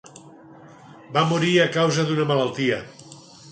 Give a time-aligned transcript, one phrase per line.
[1.17, 2.83] Va morir a causa d'una malaltia.